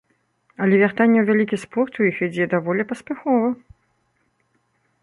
[0.65, 3.57] Але вяртанне ў вялікі спорт у іх ідзе даволі паспяхова.